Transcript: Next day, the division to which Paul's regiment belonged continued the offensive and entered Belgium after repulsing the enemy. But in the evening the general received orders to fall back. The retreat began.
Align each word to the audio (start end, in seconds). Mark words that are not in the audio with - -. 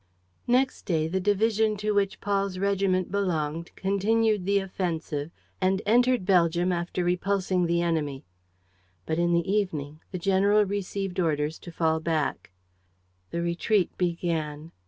Next 0.47 0.87
day, 0.87 1.07
the 1.07 1.19
division 1.19 1.77
to 1.77 1.91
which 1.91 2.19
Paul's 2.21 2.57
regiment 2.57 3.11
belonged 3.11 3.69
continued 3.75 4.47
the 4.47 4.57
offensive 4.57 5.29
and 5.61 5.79
entered 5.85 6.25
Belgium 6.25 6.71
after 6.71 7.03
repulsing 7.03 7.67
the 7.67 7.83
enemy. 7.83 8.23
But 9.05 9.19
in 9.19 9.31
the 9.31 9.47
evening 9.47 9.99
the 10.11 10.17
general 10.17 10.65
received 10.65 11.19
orders 11.19 11.59
to 11.59 11.71
fall 11.71 11.99
back. 11.99 12.49
The 13.29 13.43
retreat 13.43 13.95
began. 13.95 14.71